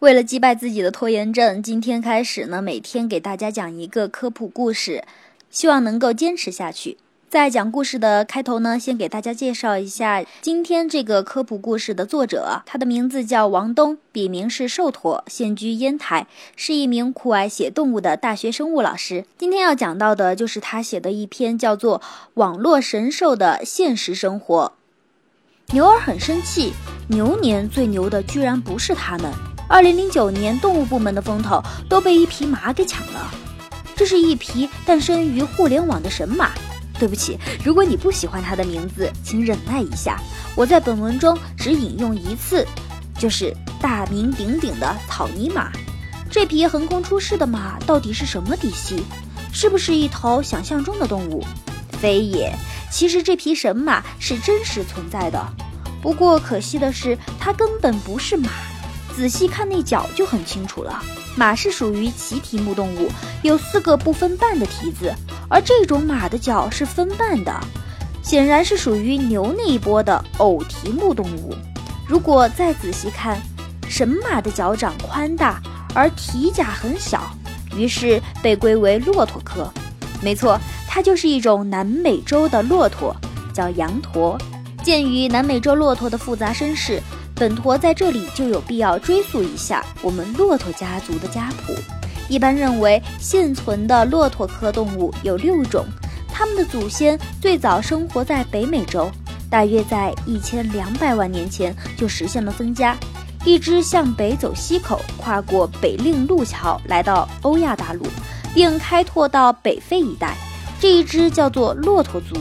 [0.00, 5.04] 为了击败自己的拖延症，今天开始呢，每天给大家讲一个科普故事，
[5.50, 6.96] 希望能够坚持下去。
[7.28, 16.26] 在讲故事的开头呢，先给大家介绍一下今天这个科普故事的作者，他的名字叫王东，笔名是瘦驼，现居烟台，
[16.56, 19.26] 是一名酷爱写动物的大学生物老师。
[19.36, 22.00] 今天要讲到的就是他写的一篇叫做
[22.34, 24.72] 《网络神兽的现实生活》。
[25.74, 26.72] 牛儿很生气，
[27.08, 29.30] 牛年最牛的居然不是他们。
[29.70, 33.32] 二零零九年，动物部门的风头都被一匹马给抢了。
[33.94, 36.50] 这是一匹诞生于互联网的神马。
[36.98, 40.20] 对不起，如果你不喜欢它的名字，请忍耐一下。
[40.56, 42.66] 我在本文中只引用一次，
[43.16, 45.70] 就是大名鼎鼎的草泥马。
[46.28, 49.04] 这匹横空出世的马到底是什么底细？
[49.52, 51.46] 是不是一头想象中的动物？
[52.00, 52.52] 非也，
[52.90, 55.40] 其实这匹神马是真实存在的。
[56.02, 58.50] 不过可惜的是，它根本不是马。
[59.14, 61.02] 仔细看那脚就很清楚了，
[61.36, 63.10] 马是属于奇蹄目动物，
[63.42, 65.14] 有四个不分瓣的蹄子，
[65.48, 67.54] 而这种马的脚是分瓣的，
[68.22, 71.54] 显然是属于牛那一波的偶蹄目动物。
[72.08, 73.40] 如果再仔细看，
[73.88, 75.60] 神马的脚掌宽大，
[75.94, 77.30] 而蹄甲很小，
[77.76, 79.70] 于是被归为骆驼科。
[80.22, 80.58] 没错，
[80.88, 83.14] 它就是一种南美洲的骆驼，
[83.52, 84.38] 叫羊驼。
[84.82, 87.02] 鉴于南美洲骆驼的复杂身世。
[87.40, 91.72] 本驼在这里就有必要追溯一下我们骆驼家族的家谱。
[92.28, 95.86] 一般认为，现存的骆驼科动物有六种，
[96.30, 99.10] 它们的祖先最早生活在北美洲，
[99.48, 102.94] 大约在一千两百万年前就实现了分家。
[103.46, 108.04] 一只向北走西口，跨过北令路桥，来到欧亚大陆，
[108.54, 110.36] 并开拓到北非一带。
[110.78, 112.36] 这一只叫做骆驼族。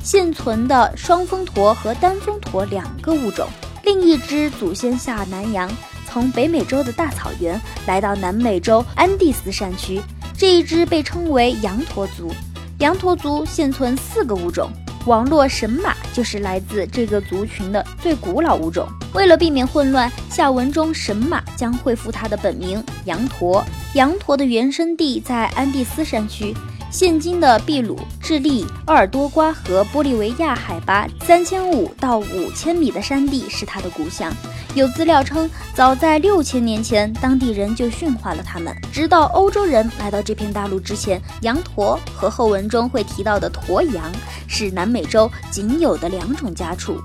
[0.00, 3.48] 现存的双峰驼和单峰驼两个物种。
[3.84, 5.70] 另一只祖先下南洋，
[6.06, 10.00] 从北美洲的大草原来到南美洲安第斯山区。
[10.36, 12.32] 这一只被称为羊驼族。
[12.78, 14.70] 羊驼族现存四个物种，
[15.06, 18.88] 网络神马就是来自这个族群的最古老物种。
[19.12, 23.62] 为了避免混乱，下文中神马将恢复它的本名羊驼。
[23.94, 26.54] 羊驼的原生地在安第斯山区。
[26.94, 34.32] 现今的秘鲁、智利、鄂尔多瓜和玻利维亚海拔三千五到五千米的山地是它的故乡。
[34.76, 38.72] 有资料称，早在六千年前，当地人就驯化了它们。
[38.92, 44.08] 直到欧洲人来到这片大陆之前，羊驼和后文中会提到的驼羊
[44.46, 47.00] 是南美洲仅有的两种家畜。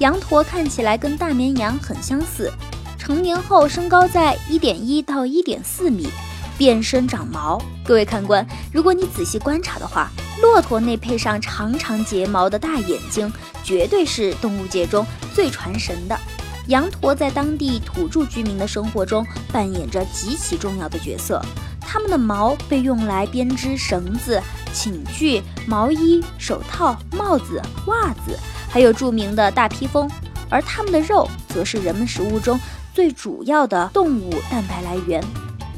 [0.00, 2.52] 羊驼看起来跟大绵羊很相似，
[2.98, 6.06] 成年后身高在一点一到一点四米。
[6.58, 13.32] 变身长毛，各位看官，如果你仔细观察的话，骆驼那配上长长睫毛的大眼睛，
[13.62, 16.18] 绝对是动物界中最传神的。
[16.68, 21.44] 羊驼在当地土著居民的生活中扮演着极其重要的角色，
[21.80, 24.40] 它们的毛被用来编织绳子、
[24.72, 28.38] 寝具、毛衣、手套、帽子、袜子，
[28.68, 30.08] 还有著名的大披风，
[30.48, 32.58] 而它们的肉则是人们食物中
[32.94, 35.22] 最主要的动物蛋白来源。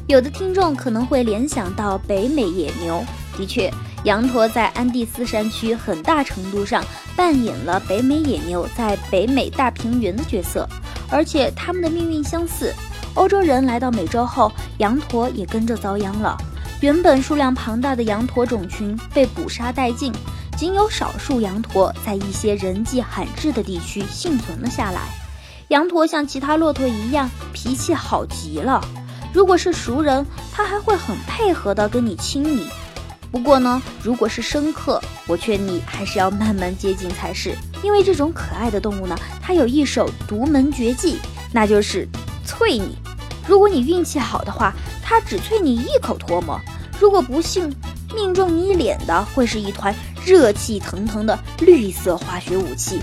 [0.07, 3.03] 有的听众可能会联想到北美野牛，
[3.35, 3.73] 的确，
[4.03, 6.83] 羊驼在安第斯山区很大程度上
[7.15, 10.69] 扮演了北美野牛在北美大平原的角色，
[11.09, 12.71] 而且它们的命运相似。
[13.15, 16.37] 欧洲人来到美洲后，羊驼也跟着遭殃了。
[16.81, 20.13] 原本数量庞大的羊驼种群被捕杀殆尽，
[20.55, 25.01] 仅有少数羊驼在一些人迹罕至的地区幸存了下来。
[25.69, 28.79] 羊驼像其他骆驼一样，脾气好极了。
[29.35, 32.69] 如果是熟人，他还会很配合的跟你亲你。
[33.29, 37.53] 不过呢，如果是生客，我劝你还是要慢慢接近才是。
[37.83, 41.19] 因为这种可爱的动物呢，它有一手独门绝技，
[41.51, 42.07] 那就是
[42.47, 42.95] 啐你。
[43.45, 44.73] 如果你运气好的话，
[45.03, 46.57] 它只啐你一口唾沫；
[46.97, 47.69] 如果不幸
[48.15, 49.93] 命中你脸的，会是一团
[50.25, 53.01] 热气腾腾的绿色化学武器，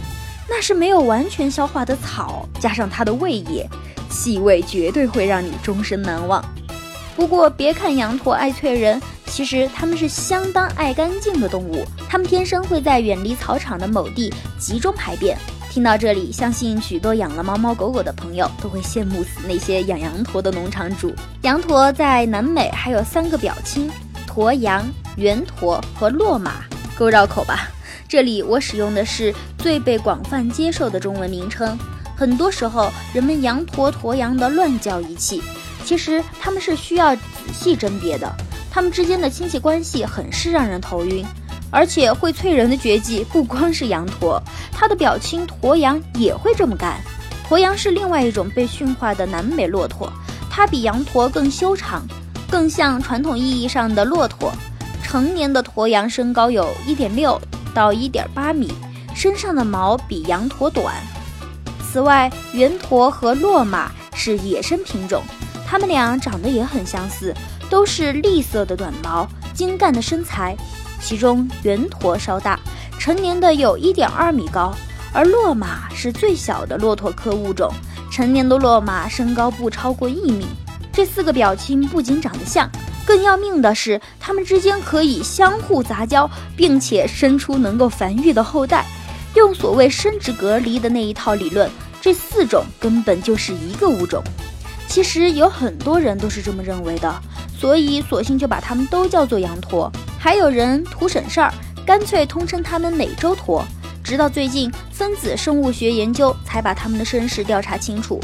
[0.55, 3.67] 那是没有完全消化的草，加上它的胃液。
[4.11, 6.45] 气味绝对会让你终身难忘。
[7.17, 11.83] 不过，别看羊驼爱啐人，其实它们是相当爱干净的动物。
[12.07, 15.39] 它们天生会在远离草场的某地集中排便。
[15.71, 21.15] 听到这里，相信许多养了猫猫狗狗的朋友都会羡慕死那些养羊驼的农场主。
[21.41, 23.91] 羊驼在南美还有三个表亲：
[24.27, 26.57] 驼羊、圆驼和骆马，
[26.95, 27.71] 够绕口吧？
[28.13, 31.79] 这里我使用的是最被广泛接受的中文名称。
[32.15, 35.43] 很多时候，人们羊驼驼羊的乱叫一气，
[35.83, 37.23] 其实他们是需要仔
[37.55, 38.31] 细甄别的。
[38.71, 41.25] 他们之间的亲戚关系很是让人头晕，
[41.71, 44.39] 而且会催人的绝技不光是羊驼，
[44.71, 47.01] 它的表亲驼羊也会这么干。
[47.49, 50.13] 驼羊是另外一种被驯化的南美骆驼，
[50.51, 52.07] 它比羊驼更修长，
[52.51, 54.53] 更像传统意义上的骆驼。
[55.03, 57.39] 成年的驼羊身高有1.6
[57.75, 58.73] 到1.8米，
[59.15, 60.95] 身上的毛比羊驼短。
[61.91, 65.23] 此外，圆驼和骆马是野生品种，
[65.67, 67.35] 它们俩长得也很相似，
[67.69, 70.57] 都是栗色的短毛、精干的身材。
[71.01, 72.59] 其中圆驼稍大，
[72.99, 74.73] 成年的有1.2米高，
[75.13, 77.71] 而骆马是最小的骆驼科物种。
[78.11, 80.47] 成年的骆马身高不超过一米，
[80.93, 82.71] 这四个表亲不仅长得像，
[83.13, 88.87] 更要命的是，它们之间可以相互杂交，并且生出能够繁育的后代。
[89.35, 91.71] 用所谓生殖隔离的那一套理论，
[92.01, 94.25] 这四种根本就是一个物种。
[94.89, 97.23] 其实有很多人都是这么认为的，
[97.55, 99.93] 所以索性就把它们都叫做羊驼。
[100.19, 101.53] 还有人图省事儿，
[101.85, 103.63] 干脆通称它们美洲驼。
[104.03, 108.19] 直到最近，分子生物学研究才把它们的身世调查清楚。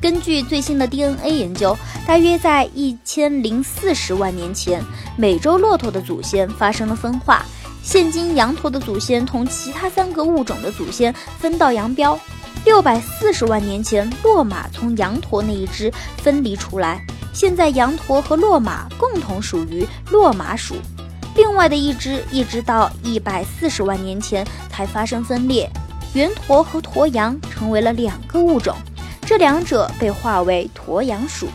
[0.00, 1.76] 根据最新的 DNA 研究，
[2.06, 4.82] 大约在一千零四十万年前，
[5.14, 7.44] 美洲骆驼的祖先发生了分化。
[7.82, 12.18] 现今羊驼的祖先同其他三个物种的祖先分道扬镳。
[12.64, 17.04] 六百四十万年前，骆马从羊驼那一支分离出来，
[17.34, 20.76] 现在羊驼和骆马共同属于骆马属。
[21.36, 25.70] 另外的一只一直到一百四十万年前才发生分裂，
[26.14, 28.74] 圆驼和驼羊成为了两个物种，
[29.30, 31.46] 这两者被划为驼羊属。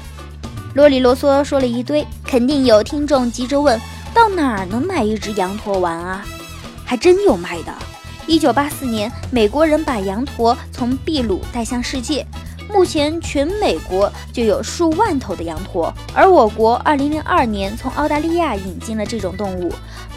[0.75, 3.77] 啰里啰嗦说了一堆，肯定有听众急着问
[4.13, 6.25] 到哪儿能买一只羊驼玩啊？
[6.85, 7.73] 还真有卖的。
[8.27, 12.25] 一九八四年，美国人把羊驼从秘鲁带向世界。
[12.69, 19.69] 目前，全美国就有数万头的羊驼，而我国2002年从澳大利亚引进了这种动物。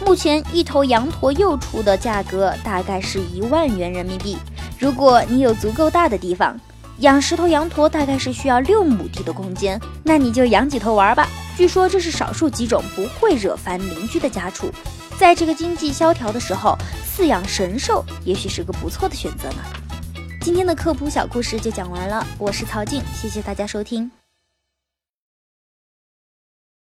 [0.05, 4.37] 目前，一头羊驼幼雏的价格大概是一万元人民币。
[4.79, 6.57] 如果你有足够大的地方，
[6.99, 11.25] 养十头羊驼大概是需要六亩地的空间，那你就养几头玩吧。
[11.55, 14.69] 据说这是少数几种不会惹烦邻居的家畜。
[15.17, 19.63] 在这个经济萧条的时候，饲养神兽也许是个不错的选择呢。
[20.41, 24.11] 今天的科普小故事就讲完了，我是曹静，谢谢大家收听。